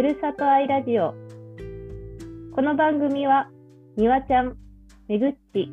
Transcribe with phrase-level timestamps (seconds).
[0.00, 1.12] ふるさと愛ラジオ
[2.54, 3.50] この番組は
[3.98, 4.56] みわちゃん、
[5.08, 5.70] めぐっち、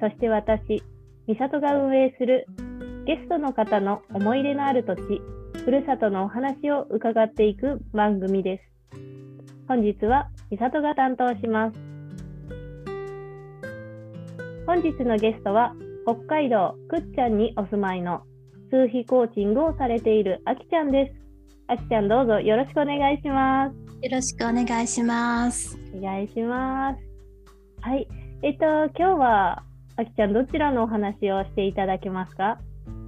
[0.00, 0.82] そして私、
[1.28, 2.48] みさとが運営する
[3.06, 5.22] ゲストの方の思い入れのある土地、
[5.64, 8.98] ふるさとのお話を伺っていく番組です。
[9.68, 11.78] 本日はみさとが担当します。
[14.66, 15.72] 本日のゲストは
[16.04, 18.22] 北海道くっちゃんにお住まいの
[18.72, 21.27] 数秘コーチングをされているあきちゃんです。
[21.70, 23.74] あきちゃんどうぞよろしくお願いします。
[24.02, 25.78] よろしくお願いします。
[25.94, 26.98] お願いします。
[27.82, 28.08] はい。
[28.42, 29.62] えっと、今日は
[29.96, 32.58] あきちゃんどちらのお話をしていただけますか？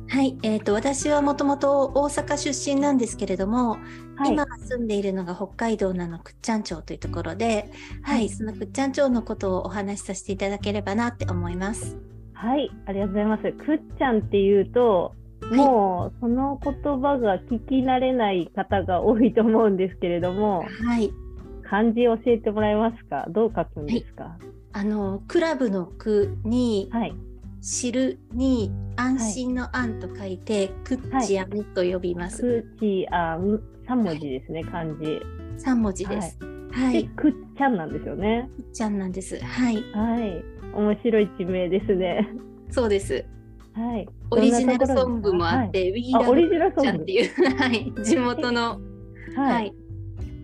[0.09, 3.79] はい、えっ、と私はもともと大阪出身なんですけれども、
[4.17, 4.33] はい。
[4.33, 7.71] 今住んでいるのが北海道なの倶知安町というところで、
[8.03, 11.97] は、はいいその倶知安町のことをお話しさせていただければなって思います。
[12.35, 12.71] はい。
[12.85, 13.43] ありがとうございます。
[13.52, 15.15] くっちゃんっていうと、
[15.52, 21.10] もうその言葉が聞き慣れない方が多いと思うんですけれども、はい、
[21.69, 23.27] 漢字教えてもらえますか？
[23.30, 24.37] どう書くんですか？
[24.73, 27.15] あのクラブの句にはい。
[27.63, 32.63] 知るに安心の安と書いて、倶知安と呼びます。
[32.63, 35.21] くちあん、3文字ですね、漢字。
[35.59, 36.38] 三文字です。
[36.73, 38.49] はで、い、くっちゃんなんですよね。
[38.59, 39.38] 倶知安なんです。
[39.45, 40.43] はい、はい。
[40.74, 42.30] 面白い地名ですね。
[42.71, 43.27] そうです。
[43.73, 44.09] はい。
[44.30, 47.13] オリジナルソングもあって、はい、あ、オ We リ Love ジナルソングちゃんって。
[47.13, 48.80] いう、 はい、地元の、
[49.37, 49.73] ははい、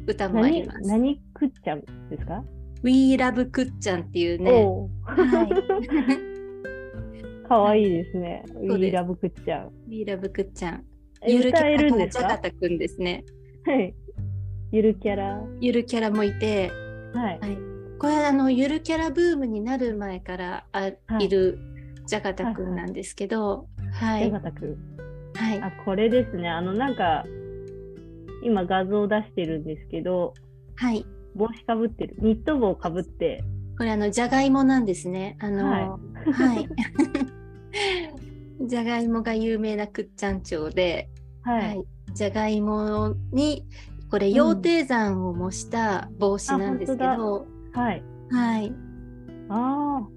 [0.06, 0.88] 歌もあり何ます。
[0.88, 1.86] 何くっちゃんで
[2.18, 2.44] すか
[2.82, 4.52] ？We Love くっちゃんっていうね。
[4.52, 5.42] おは
[7.42, 7.48] い。
[7.48, 8.44] かわいいですね。
[8.62, 9.70] ウ そうですィーラブくっちゃん。
[9.88, 10.84] We Love くっちゃん。
[11.22, 12.20] えゆるキャラがるんですか？
[12.20, 13.24] ジャガタくんですね。
[13.64, 13.94] はい。
[14.72, 15.42] ゆるキャラ。
[15.60, 16.70] ゆるキャラもいて、
[17.14, 17.38] はい。
[17.40, 17.58] はい、
[17.98, 21.58] これあのゆるキャラブームになる前からあ、はいい、る
[22.06, 24.96] ジャガタくんなんですけど、はい、山田くん。
[25.34, 26.48] はい、あ、これですね。
[26.48, 27.24] あの、なんか、
[28.42, 30.34] 今画像出してるんですけど、
[30.76, 31.04] はい。
[31.34, 32.16] 帽子かぶってる。
[32.18, 33.44] ニット帽かぶって、
[33.76, 35.36] これあのじゃがいもなんですね。
[35.38, 35.98] あの、は
[36.32, 36.68] はい。
[38.66, 41.10] じゃがいもが有名なくっちゃん町で、
[41.42, 41.52] は。
[41.54, 41.84] はいい、
[42.14, 43.66] じゃがいもに
[44.10, 48.02] これ羊蹄山を模した帽子なんですけあど、はい。
[48.30, 48.72] はい、
[49.50, 50.15] ああ、あ、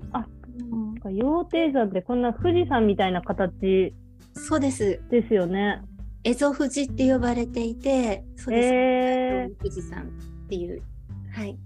[0.59, 3.93] うん羊蹄山ってこんな富士山みたいな形
[4.33, 5.01] そうです。
[5.09, 5.81] ですよね。
[6.23, 8.67] 蝦夷富士って呼ばれていて、そうです。
[8.67, 10.05] へえ富士山っ
[10.49, 10.81] ていう、
[11.31, 11.57] はい、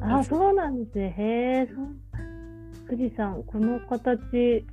[0.00, 1.14] あ、そうなんですね。
[1.18, 1.22] へ
[1.62, 1.68] え。
[2.88, 4.64] 富士山、この形、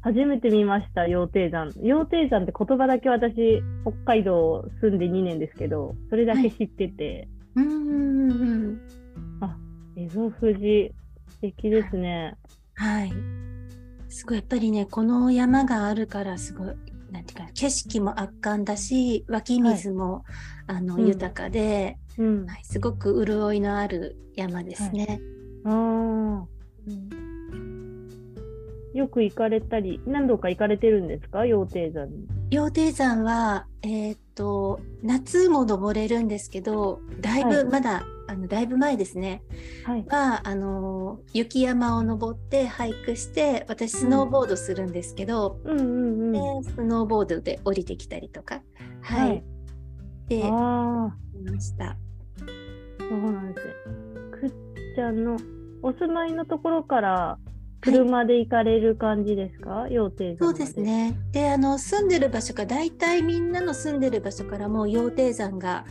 [0.00, 1.70] 初めて見ました、羊蹄山。
[1.72, 7.84] 羊蹄山って言葉だけ私、北海道住んで2年ですけど、それだけ知ってて、うんうんう
[8.26, 8.80] んうん、
[9.96, 10.94] 蝦夷富士、
[11.40, 12.34] 素敵ですね。
[12.74, 13.12] はい。
[14.08, 16.74] すごいやっぱりね、この山があるからすごい。
[17.10, 20.24] なんていうか景色も圧巻だし湧き水も、
[20.66, 22.46] あのうん豊かで、うん。
[22.46, 25.20] はい、すごく潤いのある山ですね。
[25.64, 27.28] ああ、うん
[28.94, 32.26] よく行かれたり、何度か行かれてるんですか、羊蹄山に。
[32.50, 39.42] 羊蹄山は、えーっと夏も登れるんですけどだいぶ、はいまだあのだいぶ前ですね
[39.84, 40.04] はい。
[40.08, 46.64] はあの雪山を登ってハイクして私スノーボードするんですけど、うんうんでうん。
[46.64, 48.62] スノーボードで降りてきたりとか、
[49.00, 49.44] はいはい
[50.28, 51.10] であ
[51.44, 51.96] ました。
[52.98, 53.74] そうなんですね。
[54.40, 54.52] くっ
[54.94, 55.36] ちゃんの
[55.82, 57.38] お住まいのところから
[57.80, 60.80] 車で行かれる感じですか、羊蹄山まそうです。
[60.80, 61.16] ね。
[61.32, 65.84] で、あの住んでる場所が大体みんなの住んでる場所からもう羊蹄山が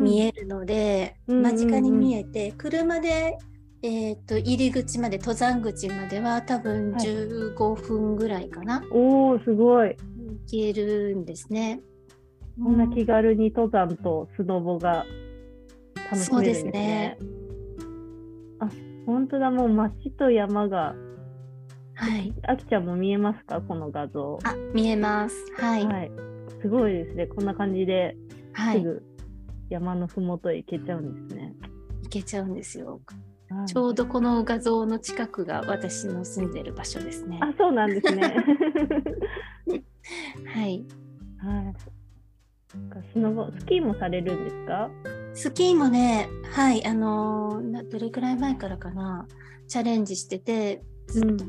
[0.00, 3.36] 見えるので、うん間近に見えて、車で
[3.82, 9.96] えっ、と入り口まで登山口までは多分はい15分ぐらいかな、おお、すごい。
[10.48, 11.80] 行けるんですね。
[12.62, 15.06] こんな気軽に登山とスノボが
[16.10, 17.16] 楽しめるんですね。
[17.18, 17.40] そうですね
[18.60, 18.68] あ、
[19.06, 20.94] 本当だ、もう街と山が、
[21.94, 22.34] はい。
[22.46, 24.38] あきちゃんも見えますか、この画像。
[24.44, 25.36] あ、見えます。
[25.56, 25.84] はい。
[25.86, 25.94] はい。
[25.94, 26.10] はい。
[26.60, 27.26] すごいですね。
[27.26, 28.14] こんな感じで、
[28.74, 29.02] すぐ
[29.70, 31.54] 山のふもとへ行けちゃうんですね。
[32.02, 32.94] 行けちゃうんですよ。
[32.94, 33.20] はい
[33.66, 37.40] ちょうどこの画像の近くが私の住んでる場所ですね。
[37.42, 38.22] あ、そうなんですね。
[40.46, 40.86] はい。
[41.38, 41.74] はい。
[43.12, 44.88] スノボ、スキーもされるんですか？
[45.34, 49.26] スキーもね、はい、あのどれくらい前からかな、
[49.66, 51.44] チャレンジしてて、ずっと、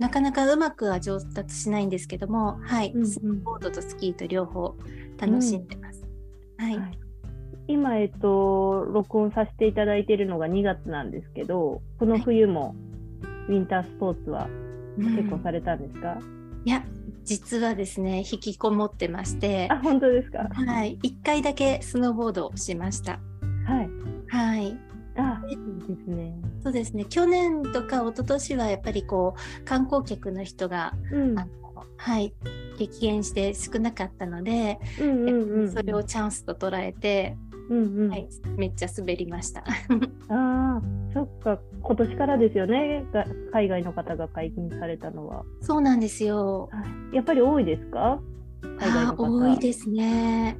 [0.00, 4.76] なかなかうまくは上達しないんですけども、はい、うんうんスノーボードとスキーと両方
[5.18, 6.04] 楽しんでます。
[6.58, 6.98] はい、はい
[7.68, 12.74] 今、えっと、録音させていただいているのが2月なんですけど、この冬も
[13.48, 14.48] ウィンタースポーツは
[14.98, 15.16] うん。
[15.16, 16.18] 結構されたんですか、
[16.66, 16.84] いや、
[17.24, 19.68] 実はですね引きこもってまして。
[19.70, 20.48] あ本当ですか？
[20.52, 20.98] はい。
[21.02, 23.12] 1回だけスノーボードをしました。
[23.66, 23.88] はい。
[24.28, 24.76] はい。
[25.16, 25.56] あいい
[25.96, 26.34] ですね。
[26.62, 27.06] そうですね。
[27.06, 31.38] 去年とか一昨年はやっぱりこう観光客の人が、うん。
[31.38, 31.50] あの
[31.96, 32.34] はい。
[32.78, 35.72] 激減して少なかったので、うんうんうん。
[35.72, 37.36] それをチャンスと捉えて、
[37.70, 38.08] うんうん。
[38.10, 39.60] はい、めっちゃ滑りました。
[39.60, 39.64] あ
[40.28, 40.82] あ
[41.14, 41.58] そっか。
[41.82, 43.04] 今年からですよね。
[43.12, 45.44] が海外の方が解禁されたのは。
[45.60, 46.70] そうなんですよ。
[47.12, 48.20] やっぱり多いですか？
[48.78, 49.24] 海外の方。
[49.24, 50.56] 多いですね。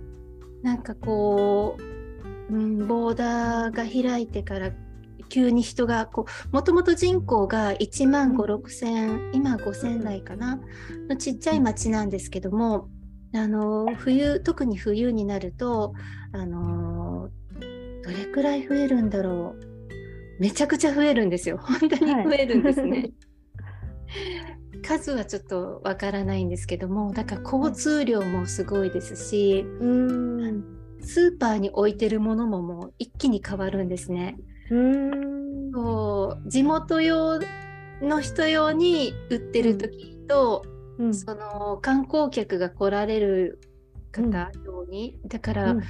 [0.62, 1.76] なんかこ
[2.50, 4.70] う、うん、ボーダーが開いてから
[5.28, 10.60] 急に人がこうもともと人口が1万5 6千今5千台かな？
[11.08, 12.88] のちっちゃい町なんですけども
[13.34, 15.94] あの冬特に冬になると
[16.32, 17.30] あの
[18.04, 19.72] どれくらい増えるんだろう。
[20.38, 21.58] めちゃくちゃ増えるんですよ。
[21.62, 23.12] 本当に増えるんですね。
[24.82, 30.64] 数はちょっとわからないんですけどもだから交通量もすごいですしうーん。
[31.00, 34.36] スーパーに置いてるものももう一気に変わるんですね。
[34.70, 35.72] うーん。
[35.72, 37.40] こう地元用
[38.00, 40.64] の人用に売ってる時と、
[41.02, 41.14] うん。
[41.14, 43.60] その観光客が来られる
[44.12, 45.82] 方用に、だから、うん。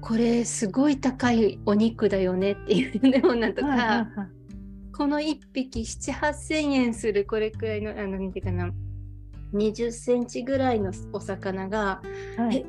[0.00, 4.08] これすごい高いお肉だよねっていうようなとか、はいはいはい。
[4.92, 8.68] この1匹7,8,000円するこれくらいのあのなんていうかな
[9.54, 12.02] 20センチぐらいのお魚が
[12.36, 12.56] はい。
[12.56, 12.64] え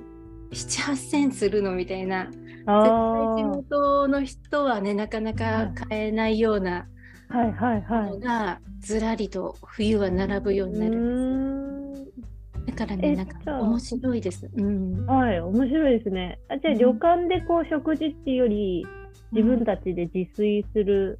[0.51, 2.29] 7,8,000円するのみたいな。
[2.31, 6.85] 絶対あ地元の人はねなかなか買えないようなあ
[7.33, 8.11] はいはいはい。
[8.11, 12.67] のがずらりと冬は並ぶようになるんです。
[12.67, 14.49] だからねえなんか面白いです。
[14.55, 16.39] うん、はい、面白いですね。
[16.47, 16.79] あじゃあ、うん。
[16.79, 18.85] 旅館でこう食事っていうより、
[19.31, 21.19] 自分たちで自炊する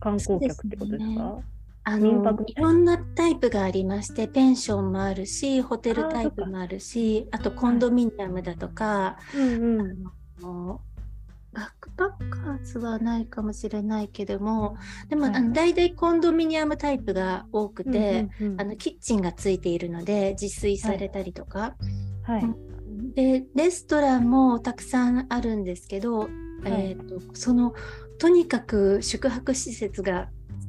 [0.00, 1.38] 観光客ってことですか？
[1.84, 10.06] あのいろんなタイプがありましてペンションもあるしホテルタイプもあるしあとコンドミニアムだとか、うんうん。
[10.38, 10.80] あの
[11.58, 14.76] バックパッカーズはないかもしれないけども
[15.08, 18.60] でも、はいあの大体コンドミニアムタイプが多くて、うんうんうん。
[18.60, 21.74] あのキッチンがついているので自炊されたりとか、
[22.22, 22.44] はい。
[23.14, 26.28] でレストランもたくさんあるんですけど、
[26.64, 27.74] えー、とその
[28.18, 30.28] とにかく宿泊施設が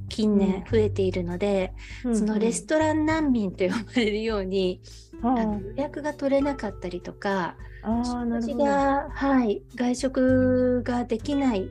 [0.10, 4.82] 近年増えているので、そのレストラン難民と呼ばれるように、
[5.22, 8.66] トあの予約が取れなかったりとかああ、な食事るほど。
[8.66, 11.70] が、はい、外食ができない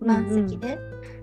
[0.00, 0.78] 満席で、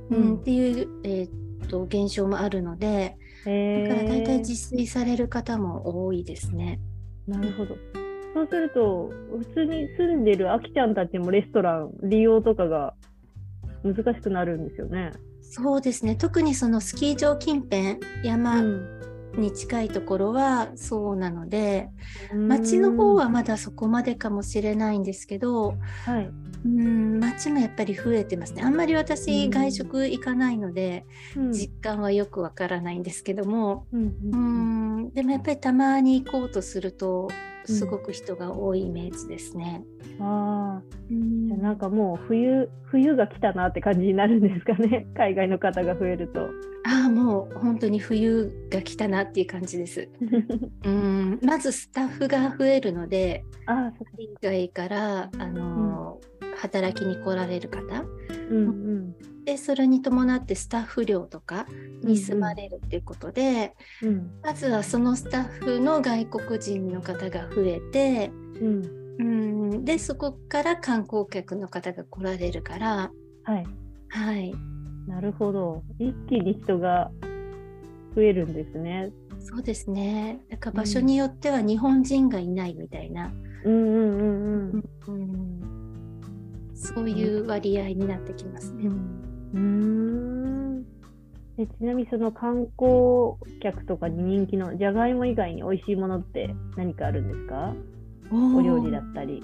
[0.09, 6.79] ううんんっていう、えー、と現象もあるのでへだから大体え自炊される方も多いですね。
[7.27, 7.75] なるほど。
[8.33, 12.95] そうすると、普通に住んでるあきちゃんたちもレストラン利用とかが
[13.83, 15.11] 難しくなるんですよね。
[15.41, 18.63] そうですね特にそのスキー場近辺山
[19.37, 21.89] に近いところはそうなので、
[22.33, 25.75] 町の方はまだそこまでかもしれないんですけど
[26.05, 26.29] はい。
[26.65, 28.61] うん町もやっぱり増えてますね。
[28.63, 29.49] あんまり私うん。
[29.49, 31.51] 外食行かないので、うん。
[31.51, 33.85] 実感はよくわからないんですけども。
[33.91, 34.99] うんううん。
[35.07, 37.29] んでもやっぱりたまに行こうとすると
[37.65, 39.83] すごく人が多いイメージですね。
[40.19, 40.83] ああ。
[41.11, 46.49] うんじゃあなんかもう冬冬が来たなって感じになるんですかね 海外の方が増えると。
[46.85, 50.09] ああもう本当に冬が来たなっていう感じです。
[50.85, 56.19] うんまずスタッフが増えるのであ海外からあの、
[56.57, 58.05] 働きに来られる方
[58.49, 61.65] うんうんでそれに伴ってスタッフ料とか
[62.03, 64.31] に住まれるっていうことで、うん。
[64.43, 68.31] まずはそのスタッフの外国人の方が増えて
[68.61, 69.03] うん。
[69.19, 69.23] う
[69.77, 69.85] ん。
[69.85, 73.11] でそこから観光客の方が来られるから。
[73.43, 73.65] はい。
[74.09, 74.53] はい。
[75.07, 75.83] なるほど。
[75.99, 77.11] 一気に人が
[78.15, 79.11] 増えるんですね。
[79.39, 80.39] そうですね。
[80.49, 83.33] だから場所によっては日本人がいないみたいな、
[83.65, 84.83] うんうんうんうん。
[85.07, 85.83] うん
[86.75, 88.87] そういう割合になってきますね。
[88.87, 90.83] うーん。
[91.57, 97.73] でちなみにその観光客とかに人気のじゃがいも以外に美味しいものって何かあるんですか？
[98.31, 99.43] お料理だったり。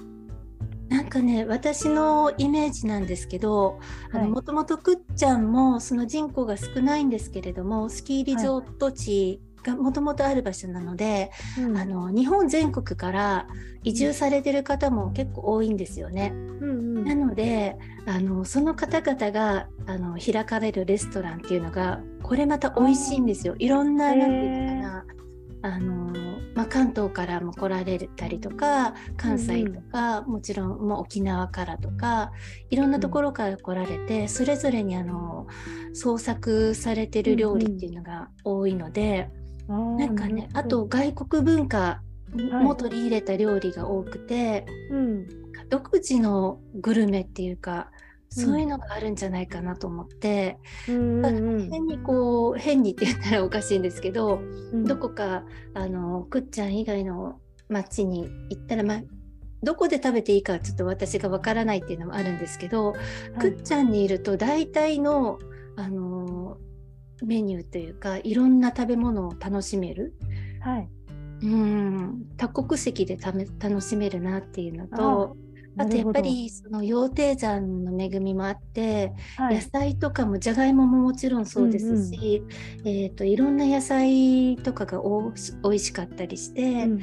[0.89, 3.77] なんかね私のイメージなんですけど
[4.11, 4.27] はい。
[4.27, 11.77] もともとくっちゃんもその人口が少ないんですけれどもスキーリゾート地がもともとある場所なので、うん。
[11.77, 13.47] あの日本全国から
[13.83, 16.31] 移住されてる方も結構多いんですよね。
[16.33, 17.05] うんうん。
[17.05, 23.55] なのであのその方々があの開かれるレストランっていうのがこれまた美味しいんですよ。
[23.59, 25.05] いろんななんていうのかな
[25.61, 26.13] あの、
[26.55, 32.31] まあ、関東からも来られたりとか関西とか、もちろん、まあ、沖縄からとか
[32.69, 35.47] いろんなところから来られて、それぞれにあの
[35.93, 39.29] 創作されてる料理っていうのが多いので、
[39.69, 42.01] なんかねあと外国文化
[42.35, 45.27] も取り入れた料理が多くて、うん、
[45.69, 47.91] 独自のグルメっていうか
[48.31, 51.25] そういうのがあるんじゃないかなと思って、うん。
[51.25, 54.39] うん変にこう変にって言ったらおかしいんですけど、
[54.71, 54.85] うん。
[54.85, 59.01] どこかあのくっちゃん以外の町に行ったら、まあ、
[59.63, 62.97] どこで食べていいかはちょっと私がわからないっていうのもあるんですけど、は
[63.37, 63.39] い。
[63.39, 65.39] くっちゃんにいると大体の、
[65.75, 66.18] あの
[67.25, 70.13] メニューというかいろんな食べ物を楽しめる。
[70.61, 70.89] はい。
[71.41, 72.25] うん。
[72.37, 75.37] 多国籍でため楽しめるなっていうのと
[75.77, 79.55] あとやっぱりその羊蹄山の恵みもあって、はい。
[79.55, 82.43] 野菜とかもじゃがいもももちろんそうですし、
[82.83, 85.31] えー、といろんな野菜とかがお
[85.63, 86.95] おいしかったりして、うんうんう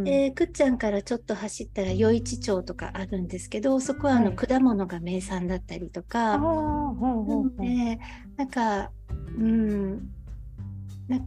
[0.00, 0.04] ん。
[0.04, 4.36] でくっちゃんからちょっと走ったら余市町とかあるんですけどそこはあのはい。
[4.36, 7.98] 果物が名産だったりとか、あーほうほうほうで
[8.36, 8.90] なんか
[9.38, 10.10] うん
[11.08, 11.18] な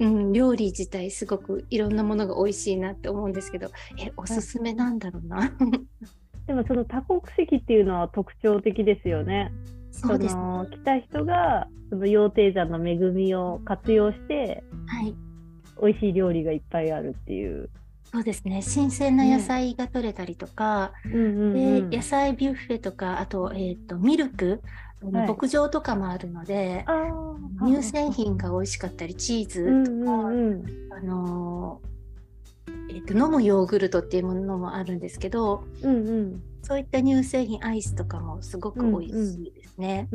[0.00, 5.52] うん、料理自体すごくいろんなものが美味しいなって思うんですけどえおすすめなんだろうな。
[6.46, 9.50] でもその多国籍っていうのは特徴的ですよね。
[9.90, 10.08] そ。
[10.18, 15.14] の来た人がその羊蹄山の恵みを活用してはい
[15.80, 17.70] 美味しい料理がいっぱいあるっていう。
[18.04, 24.62] そうですね新鮮な野菜が取れたりとか、うんうんうんで野菜ビュッフェとかあと,、えー、とミルク、
[25.06, 25.28] あのはい。
[25.28, 30.64] 牧場とかもあるのであー乳製品が美味しかったりチーズとか、うんうんうん。
[30.92, 31.94] あのー
[32.90, 36.42] えーと飲むヨーグルトっていうものもあるんですけどうんうん。
[36.62, 40.08] そういった乳製品アイスとかもすごく美味しいですね。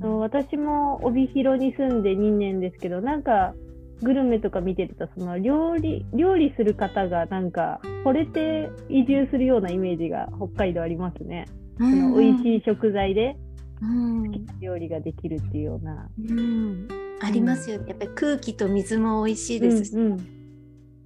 [0.00, 3.54] 私も帯広に住んで2年ですけどなんか
[4.02, 11.46] グルメとか見てるとその料理料理する方がなんか惚れて移住するようなイメージが北海道ありますね。
[11.78, 13.36] その美味しい食材で
[13.80, 14.32] うん。
[14.60, 16.08] 料理ができるっていうような。
[16.18, 16.88] うん
[17.20, 17.78] ありますよ。
[17.78, 17.86] ね。
[17.88, 20.12] やっぱり空気と水も美味しいですし、うん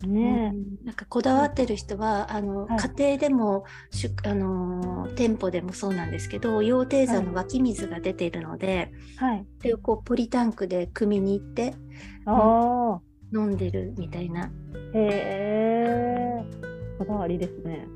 [0.03, 0.13] うん。
[0.13, 0.87] ねうん。
[0.87, 2.79] なんかこだわってる人はあの、はい。
[2.97, 9.47] 家庭でもしゅあのー店舗でもそうなんですけど羊蹄山の湧き水が出ているので、はい。
[9.61, 11.75] それをこうポリタンクで汲みに行って
[12.27, 13.01] ああ、
[13.33, 14.51] 飲んでるみたいな。
[14.95, 15.01] へ
[16.35, 16.45] え、
[16.99, 17.87] こだわりですね。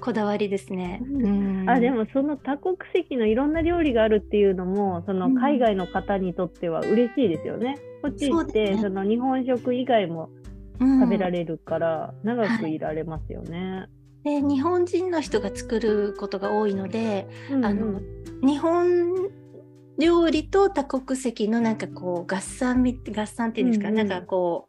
[0.00, 1.00] こだわりですね。
[1.02, 1.62] うん。
[1.62, 1.70] うん。
[1.70, 5.38] あでもその多国籍のいろんな料理があるっていうのもそのうん。
[5.38, 7.76] 海外の方にとっては嬉しいですよね。
[8.02, 10.30] こっち行ってそ、その日本食以外も
[10.78, 11.00] うん。
[11.00, 13.86] 食べられるから長くいられますよね。
[14.24, 17.64] で日本人の人が作ることが多いので、うんうん。
[17.64, 18.00] あの
[18.42, 19.30] 日本
[19.98, 24.08] 料理と多国籍のなんかこう合算み合算っていうんですか、うんうん。
[24.08, 24.68] なんかこ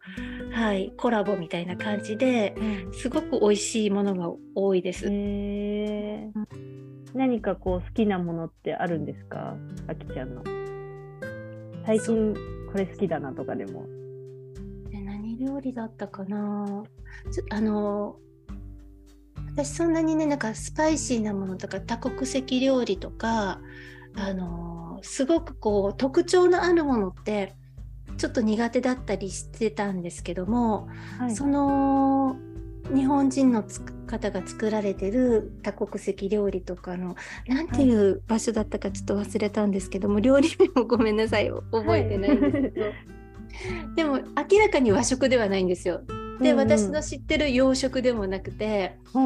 [0.50, 2.56] うはいコラボみたいな感じで
[2.94, 5.08] すごく美味しいものが多いです。
[5.08, 6.32] へえ
[7.14, 9.56] 何かこう好きなものってあるんですか？
[9.88, 10.44] あきちゃんの。
[11.86, 12.34] 最近
[12.72, 13.86] これ好きだなとかでも。
[14.92, 16.84] で何料理だったかな？
[17.50, 18.18] あの
[19.52, 23.60] 私そんなにねなんかスパイシーなものとか多国籍料理とか
[24.16, 24.67] あの
[25.02, 27.56] すごくこう特徴のあるものって
[28.18, 30.88] ちょっと苦手だったりしてたんですけども、
[31.20, 31.36] はい。
[31.36, 32.36] その
[32.94, 33.64] 日本人の
[34.06, 37.16] 方が作られてる多国籍料理とかの
[37.48, 42.86] なんていう場所だったかちょっと忘れたんですけども、料理名もごめんなさい覚えてないんですけど、
[43.96, 46.02] でも明らかに和食ではないんですよ。
[46.40, 46.70] で、うんうん。
[46.70, 49.24] 私の知ってる洋食でもなくてうん。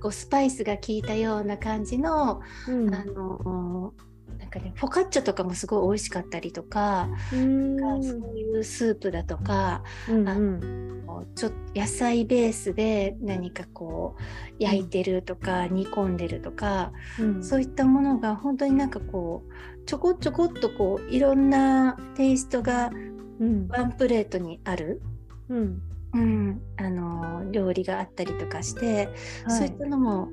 [0.00, 2.94] こうスパイスが効いたような感じの,、うん。
[2.94, 3.92] あの
[4.40, 7.78] なんかねフォカッチャとかもすごい美味しかったりとか、うん。
[8.02, 11.02] そういうスープだとかうんあうん。
[11.06, 14.22] こうちょっと野菜ベースで何かこう
[14.58, 17.44] 焼いてるとか、煮込んでるとかうん。
[17.44, 22.90] そういったものが本当になんかこうちょこちょこっとこういろんなテイストが
[23.38, 23.68] うん。
[23.68, 25.02] ワンプレートにある、
[25.48, 25.82] うん
[26.12, 29.06] うん、あの料理があったりとかして、
[29.46, 29.58] はい。
[29.58, 30.28] そういったのも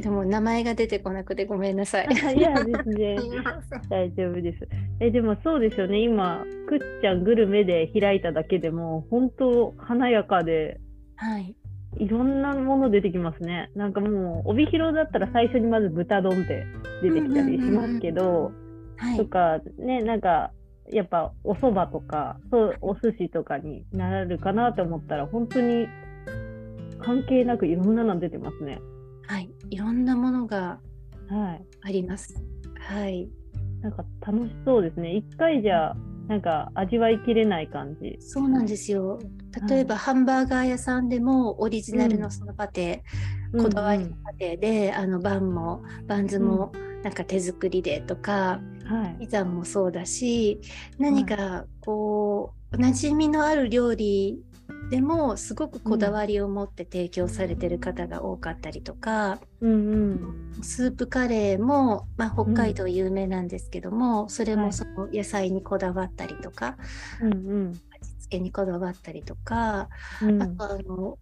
[0.00, 2.08] でも名前が出てこなくてごめんなさい。
[2.24, 3.16] あいやですね
[3.88, 4.68] 大丈夫です。
[5.00, 6.00] えでもそうですよね。
[6.00, 10.78] 今くっちゃんグルメで開いただけでも本当華やかで
[11.16, 11.54] はい、
[11.98, 13.70] いろんなもの出てきますね。
[13.74, 16.64] なんかもう帯広だったら最初にまず豚丼って
[17.02, 18.52] 出てきたりしますけど、
[18.96, 20.52] はい、とかねなんか
[20.90, 25.86] やっぱお蕎麦とかそうお寿司とかになるかなと思ったら本当に
[27.00, 28.80] 関係なくいろんなの出てますね。
[29.26, 30.80] はい、いろんなものが
[31.28, 31.64] はい。
[31.82, 32.42] あります。
[32.78, 33.28] はい、
[33.80, 35.16] なんか楽しそうですね。
[35.16, 35.94] 一回じゃ
[36.28, 38.16] なんか味わいきれない感じ。
[38.20, 39.18] そうなんですよ。
[39.68, 43.02] 例えば、ハンバーガー屋さんでもオリジナルのそのパテ、
[43.52, 46.72] こだわりのパテで、あのバンもバンズも
[47.02, 48.60] なんか手作りでとか。
[49.18, 50.60] ピザもそうだし
[50.98, 54.38] 何かこう、馴染みのある料理
[54.90, 60.62] でもすごくこだわりを持って提供されてる方が多かったりとか、うんうん。
[60.62, 64.66] スープカレーも、まあ、北海道有名なんですけども、それはい。
[64.66, 66.76] もその野菜にこだわったりとか、
[67.22, 67.80] うんうん。
[68.00, 69.88] 味付けにこだわったりとか、
[70.20, 70.42] うん。
[70.42, 71.18] あとあの、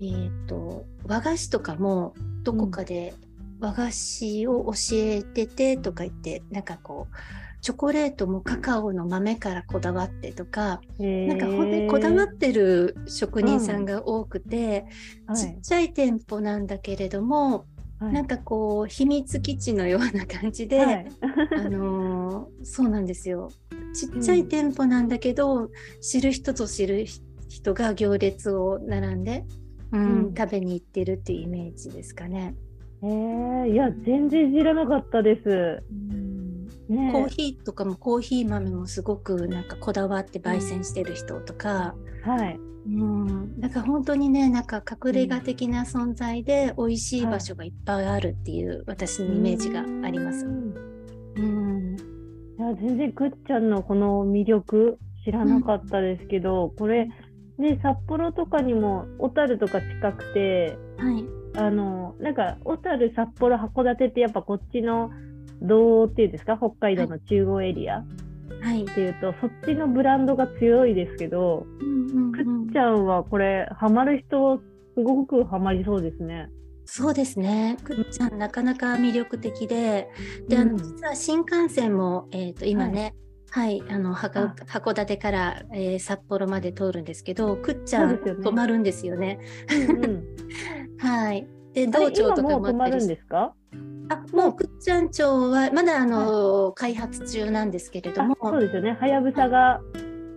[0.00, 3.14] えー、と和菓子とかもどこかで
[3.60, 7.16] 和菓子を教えててとか言って、なんかこう
[7.60, 10.80] チョコレートもカカオの豆からこだわってとか、
[11.26, 14.86] なんか本当にこだわってる職人さんが多くて、
[15.34, 17.66] ちっちゃい店舗なんだけれども、
[17.98, 18.12] はい。
[18.12, 21.06] なんかこう秘密基地のような感じで、はい。
[21.56, 23.50] あのーそうなんですよ。
[23.92, 27.06] ちっちゃい店舗なんだけど、知る人ぞ知る
[27.48, 29.44] 人が行列を並んで、
[29.90, 30.00] うん。
[30.00, 32.54] うん食べに行ってるっていうイメージですかね。
[33.02, 35.82] えー、いや全然知らなかったです。
[36.88, 42.58] ねコーヒーとかもコーヒー豆もすごくなんかこだわって焙煎してる人とか、はい。
[42.86, 50.46] うん、だから本当にねなんか隠れ家的な存在で美味しい場所がいっぱいあるっていう私のイメージがあります。
[50.46, 50.74] うん
[51.36, 51.96] うん。
[52.58, 57.08] いや全然くっちゃんのこの魅力知らなかったですけど、これ
[57.58, 65.10] ね札幌とかにも小樽とか近くてはいあのなんか小樽札幌函館ってやっぱこっちの
[65.60, 66.56] 道っていうんですか？
[66.56, 67.98] 北海道の中央エリア。
[67.98, 68.06] っ
[68.62, 68.84] はい。
[68.86, 72.62] ていうと、そっちのブランドが強いですけど、うんうんくうん。
[72.64, 74.60] っちゃんはこれハマる人
[74.96, 76.48] すごくハマりそうですね。
[76.84, 77.76] そうですね。
[77.84, 80.08] くっちゃんなかなか魅力的で、
[80.48, 80.78] で、あのうん。
[80.78, 83.14] 実は新幹線もえっ、と今ね、
[83.50, 89.38] はい、あのはかあ函館から、えー札幌まで通るんですけど、くっちゃんね止まるんですよね。
[89.88, 90.24] うんうん、
[90.98, 91.46] はい。
[91.72, 93.54] で、道庁とか今もあったりしるんですか？
[94.10, 98.96] あ、もうくっちゃん町はまだあの、開発中なんですけれどあも、そうですよね。
[99.00, 99.80] はやぶさが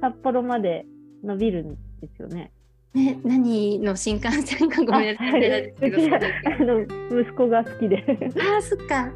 [0.02, 0.86] 札幌まで
[1.24, 2.52] 伸びるんですよね。
[2.94, 5.74] ね、何の新幹線かごめんなさい。
[5.74, 6.82] あ の
[7.22, 8.04] 息子が好きで。
[8.08, 9.12] あー、そっか。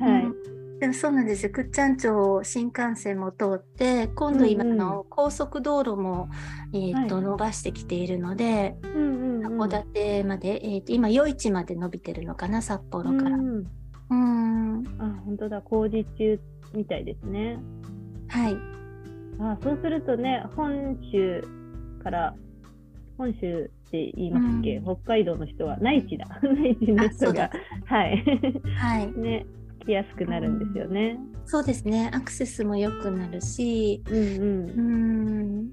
[0.00, 0.24] はい。
[0.24, 0.53] うん
[0.84, 1.50] でもそうなんですよ。
[1.50, 6.28] 倶知安町新幹線も通って、今度今うんうんの高速道路も、
[6.74, 9.60] えーとはい伸ばしてきているので、うんうんうん。
[9.62, 13.36] 函館まで、えーと今余市まで伸びてるのかな、札幌から。
[13.36, 15.62] ううんんん、あ、本当だ。
[15.62, 16.38] 工事中
[16.74, 17.56] みたいですね。
[18.28, 18.56] はい。
[19.38, 21.42] あ、そうするとね、本州
[22.02, 22.34] から
[23.16, 26.26] 本州って言いますっけ、うん北海道の人は内地だ。
[26.44, 27.50] 内地の人が
[27.86, 28.22] はい
[28.76, 29.12] はい。
[29.18, 29.46] ね
[29.86, 31.18] 来やすくなるんですよね。
[31.46, 32.10] そうですね。
[32.12, 34.82] アクセスも良くなるし、うんうんう。
[35.62, 35.68] ん。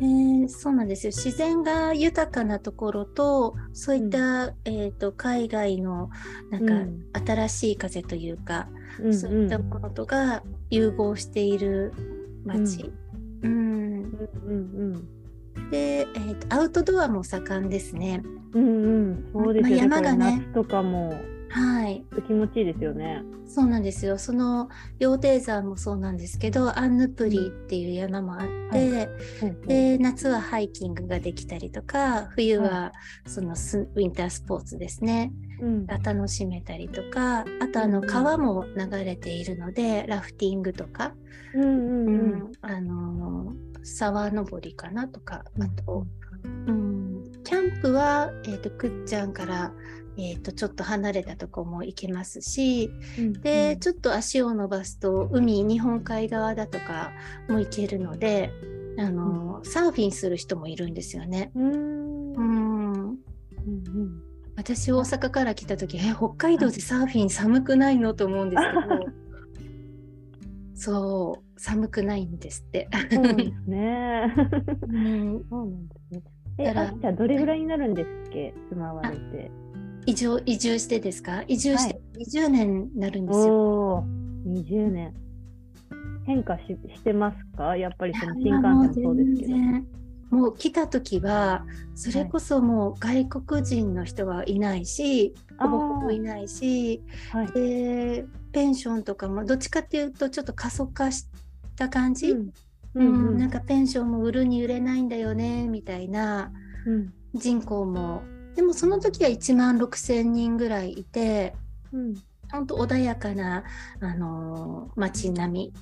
[0.00, 6.10] えーそうなんですよ自然が豊かなところとそういった、えー、と海外の
[6.50, 8.68] なんか、うん新しい風というか、
[8.98, 11.92] うんうんそういったものとが融合している
[12.44, 12.92] 街、
[13.42, 14.02] うん
[14.46, 15.08] うん
[15.70, 18.20] で、えーとアウトドアも盛んですね。
[18.52, 19.88] うんうんうんそうですよね。
[19.88, 21.14] まあ山がねとかも
[21.54, 23.22] はい、気持ちいいですよね。
[23.46, 24.18] そうなんですよ。
[24.18, 29.08] その羊蹄山もそうなんですけど、アンヌプリっていう山もあって、
[29.64, 32.92] で夏はハイキングができたりとか、冬は
[33.24, 35.32] そのスウィンタースポーツですね。
[35.60, 35.86] うん。
[35.86, 38.06] が楽しめたりとか、あとあのうん。
[38.08, 41.14] 川も流れているので、ラフティングとか、
[41.54, 42.10] うんうんう
[42.46, 42.52] ん。
[42.62, 43.52] あの
[43.84, 45.62] 沢登りかなとか、うん。
[45.62, 46.04] あと、
[46.66, 49.72] うん、キャンプは、えー、とくっちゃんから、
[50.16, 57.12] えー、とちょっと離れたとこも行けますしうんで、ちょっと足を伸ばすと海日本海側だとか
[57.48, 58.52] も行けるので
[58.96, 61.50] あの、サーフィンする人もいるんですよね。
[61.56, 64.22] うんうんううんんうん
[64.56, 69.06] 私大阪から来た時え北海道でサーフィン寒くないのと思うんですけど
[70.76, 72.88] そう寒くないんですって。
[73.10, 74.32] そうですね。
[74.86, 76.22] うんそうなんですね。
[76.58, 78.54] え、あきちゃんどれぐらいになるんですっけ？
[78.70, 79.50] 住まわれて。
[80.06, 81.42] 移住移住してですか？
[81.48, 83.54] 移住して20年になるんですよ。
[83.54, 84.04] おお、
[84.46, 85.14] 20年。
[86.26, 86.62] 変化し
[86.94, 87.76] してますか？
[87.76, 89.54] やっぱりその新幹線もそうですけど。
[90.30, 91.64] もう来た時は
[91.94, 95.68] それこそもう外国人の人はいないし、あー。
[95.68, 97.46] ほぼほぼいないしはい。
[97.52, 101.26] でペンションとかもどっちかっていうとちょっと過疎化し
[101.76, 102.52] た感じ、うん
[102.94, 103.06] うん。
[103.06, 106.50] うんなんかペンションも売るに売れないんだよねみたいな
[106.86, 107.12] うん。
[107.34, 108.22] 人口も
[108.54, 111.54] でもその時は1万6,000人ぐらいいて
[111.92, 112.14] うん。
[112.50, 113.64] 本当穏やかな、
[114.00, 115.72] あのー街並み、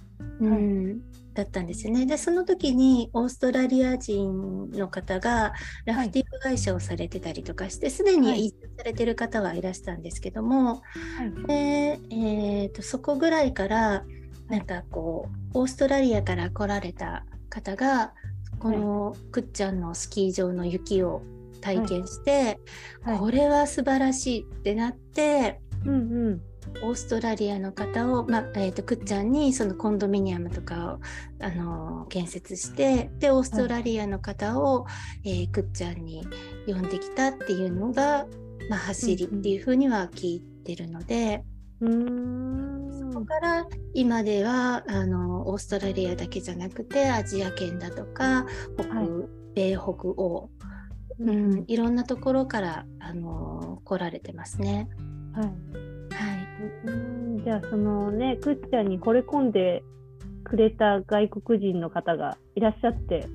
[0.41, 1.03] うん
[1.35, 2.05] だったんですよね。
[2.05, 5.55] でその時にオーストラリア人の方が
[5.87, 8.21] ラフティング会社をされてたりとかしてすで、はい。
[8.21, 10.81] に移住されてる方はいらしたんですけども、は
[11.25, 11.47] い。
[11.47, 14.05] でえー、とそこぐらいから、
[14.49, 18.13] なんかこうオーストラリアから来られた方が
[18.59, 21.23] このくっちゃんのスキー場の雪を
[21.63, 22.61] 体験して、
[23.03, 23.19] はい。
[23.19, 26.41] これは素晴らしいってなってうんうん。
[26.83, 34.87] オーストラリアの方を、まあえー、とくっちゃんにそのコンドミニアムとかを、あのー建設してでオーストラリアの方を、
[35.25, 36.27] えーくっちゃんに
[36.67, 38.27] 呼んできたっていうのが、
[38.69, 41.43] まあ、走りっていうふうには聞いてるので、
[41.81, 43.13] うーん。
[43.13, 48.47] そこから今ではあのオーストラリアだけじゃなくてアジア圏だとか
[48.79, 49.09] 北はい。
[49.55, 50.49] 米北欧、
[51.19, 54.89] うん、いろんなところからあの来られてますね。
[55.35, 55.55] はいはい
[56.87, 56.91] う
[57.39, 59.83] んじゃあそのねくっちゃんに惚れ込んで
[60.45, 63.27] くれた外国人の方がいらっしゃって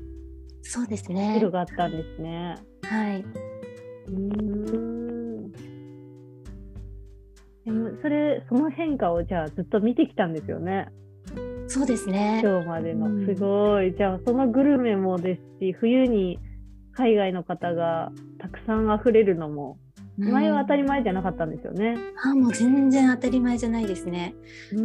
[0.61, 1.33] そうですね。
[1.35, 2.55] 広がったんですね。
[2.83, 3.21] はい。
[3.21, 5.51] うーん
[7.65, 10.87] でもそれその変化をじゃあずっと見てきたんですよね
[11.67, 12.39] そうですね。
[12.41, 16.39] 今日までの、うんすごいじゃあそのグルメもですし冬に
[16.97, 19.77] 海外の方がたくさん溢れるのも
[20.17, 21.95] 前は当たり前じゃなかったんですよね。
[22.23, 24.35] あもう全然当たり前じゃないですね。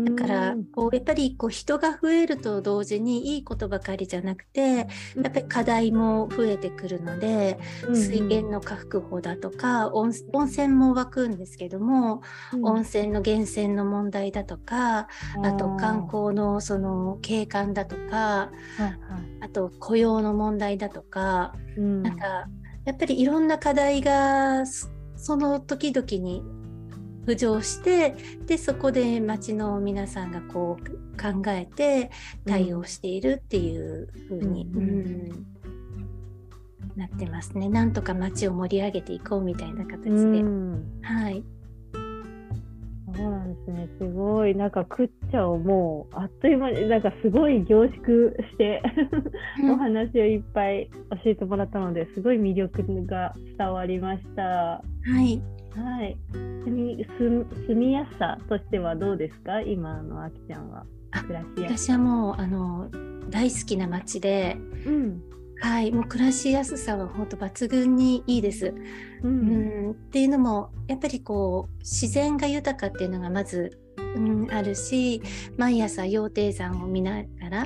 [0.05, 4.87] だからこうやっぱりこう人が増えると同時にいいことばかりじゃなくてやっ
[5.23, 7.59] ぱり課題も増えてくるので、
[7.95, 12.23] 水源の確保だとか温温泉も湧くんですけども、
[12.63, 15.09] 温泉の源泉の問題だとか
[15.43, 18.97] あと観光のその景観だとかはいはい。
[19.41, 22.03] あと雇用の問題だとか、うん。
[22.03, 22.47] なんか
[22.85, 24.65] やっぱりいろんな課題が
[25.23, 26.43] そその時々に
[27.27, 30.85] 浮上してでそこで町の皆さんがこう
[31.17, 32.11] 考えて
[32.45, 35.47] 対応しているっていう風に、うんうん
[36.95, 37.71] なってますね。
[37.71, 40.11] なんとか町を盛り上げていこうみたいな形で。
[40.11, 41.43] うんはい。
[43.17, 43.89] そうなんですね。
[43.99, 44.55] すごい。
[44.55, 48.83] なんか、くっちゃんをもう、あっという間に、なんかすごい凝縮して、
[49.71, 50.89] お話をいっぱい
[51.25, 54.43] 教えてもらったので、すごい魅力が伝わりました。
[54.43, 54.83] は
[55.23, 55.43] い。
[55.75, 56.17] はい。
[56.65, 59.63] 住みやすさとしてはどうですか？
[59.63, 60.85] 今のあきちゃんは。
[61.57, 62.89] 私はもうあの
[63.31, 65.23] 大好きな町で、うん。
[65.63, 68.75] はい、もう暮らしやすさは本当抜群にいいです。
[69.23, 69.29] う。
[69.29, 73.79] うんん、っていうのもやっぱりこう自然が豊かっていうのがまず、
[74.17, 75.23] うん、あるし
[75.57, 77.63] 毎朝羊蹄山を見ながら、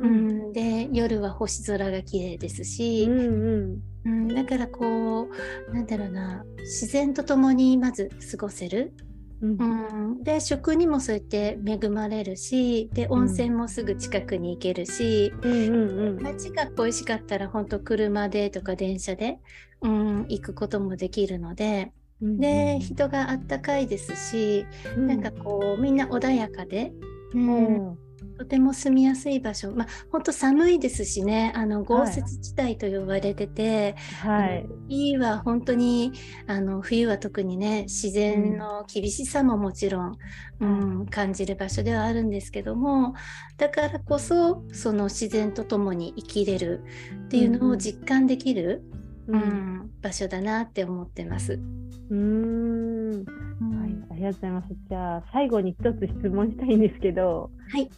[0.00, 3.82] ううんん、で夜は星空が綺麗ですし、うん。
[4.04, 5.28] うんだからこ
[5.70, 8.92] うなんだろうな自然と共にまず過ごせる、
[9.40, 9.56] うん。
[9.58, 15.32] うん、で食にもそうやって恵まれるしで温泉もすぐ近くに行けるし。
[16.20, 19.38] 街が恋しかったら本当車でとか電車で、
[19.82, 22.38] うん、行くこともできるのでうん。
[22.38, 26.92] で人があったかいですし、うん、なんかこうみんな穏やかで、
[27.34, 27.98] ううんん。
[28.40, 34.66] とても住みやすい場所まあ本当寒いですしねあの豪雪地帯と呼ばれてて、はい。
[34.88, 36.12] 冬は本当に
[36.46, 40.16] あの冬は特にね自然の厳しさももちろん、
[40.60, 43.14] うん感じる場所ではあるんですけども
[43.58, 46.82] だからこそその自然と共に生きれる
[47.26, 48.82] っていうのを実感できる、
[49.28, 49.32] う。
[49.32, 51.60] うんん場所だなって思ってます。
[52.10, 53.24] うーん。
[53.60, 54.68] はい、ありがとうございます。
[54.88, 57.90] じゃあ、最後に一つ質問したいんですけど、はい。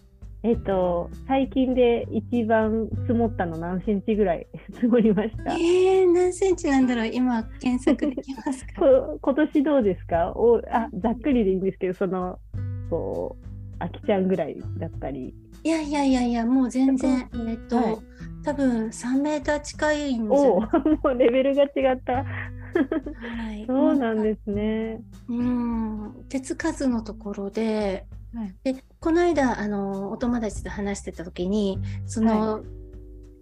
[0.45, 5.55] えっと、最近で一番積もったの何センチぐらい 積もりました？
[5.55, 7.07] えー、何センチなんだろう？
[7.07, 8.73] 今検索できますか？
[8.83, 10.33] こ今年どうですか？
[10.35, 12.39] おあざっくりでいいんですけど、その、
[12.91, 13.47] こう、
[13.79, 15.33] あきちゃんぐらいだったり。
[15.65, 17.97] いやいやいやいやもう全然えっと、はい。
[18.45, 22.15] 多分3メーター近いんじゃおお、な いもうレベルが違った。
[22.15, 22.25] は
[23.53, 23.65] い。
[23.65, 25.01] そうなんですね。
[25.29, 28.55] うん手つかずのところではい。
[28.65, 32.63] でこの間あのお友達と話してた時にその、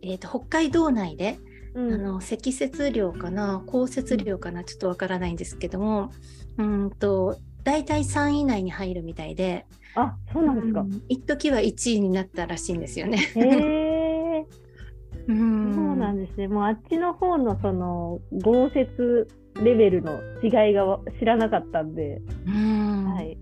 [0.03, 6.11] えー、と北海道内で、うんあの積雪量かな降雪量かなちょっとわからないんですけども
[6.59, 10.81] うんと大体3位以内に入るみたいであ、そうなんですか。
[10.81, 13.19] うん一時は1位になったらしいんですよね。
[13.35, 14.47] へえ。
[15.29, 16.49] うんそうなんですね。
[16.49, 19.29] もうあっちの方のその豪雪
[19.63, 23.39] レベルの違いがわ知らなかったんで、うんはい、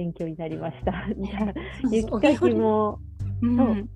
[0.00, 0.94] 勉強になりました。
[1.92, 2.98] 雪かきも
[3.42, 3.46] う。
[3.46, 3.88] ん。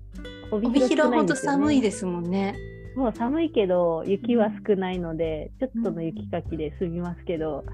[0.51, 2.55] 帯帯広本当寒いですもんね。
[2.95, 7.65] もう寒いけど雪は少ないので、ちょっとの雪かきで済みますけど、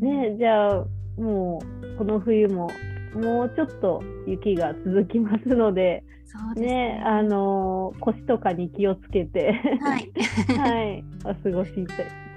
[0.00, 0.86] ねじゃあ
[1.18, 2.70] もうこの冬も
[3.14, 7.02] もうちょっと雪が続きますので、そうですね。
[7.04, 10.12] あの腰とかに気をつけて、はい、
[10.56, 11.72] はい、お過ごし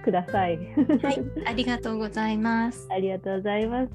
[0.03, 0.57] ください。
[1.01, 2.87] はい、ありがとうございます。
[2.91, 3.91] ありがとうございます。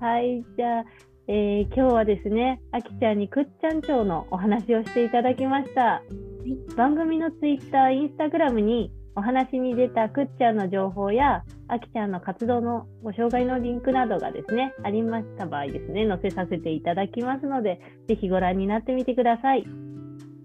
[0.00, 0.84] はい、じゃあ、
[1.28, 6.02] えー今日はですね、あきちゃんにくっちゃん町のお話をしていただきました。
[6.76, 19.64] 番組のツイッター、インスタグラムにお話に出たくっちゃんの情報や、あきちゃんの活動のご紹介のリンクなどがですね、ありました場合ですね、載せさせていただきますので、ぜひご覧になってみてください。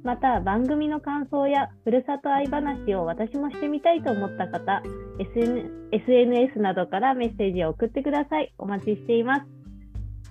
[0.05, 4.81] また、番組の感想やふるさと愛話を私もしてみたいと思った方、
[5.19, 8.53] SN SNS などからメッセージを送ってください。
[8.57, 9.45] お待ちしています。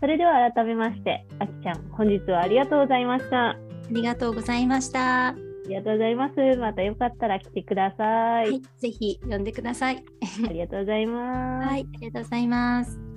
[0.00, 3.50] それでは改めまして、あきちゃん、本日はありがとうございました。
[3.50, 3.56] ああ
[3.90, 5.34] りがとうございました。
[5.68, 6.58] りがとうございます。
[6.58, 8.46] またよかったら来てください。
[8.46, 10.04] はい、ぜひ読んでください。
[10.48, 11.68] ありがとうございます。
[11.68, 13.13] はい、ありがとうございます。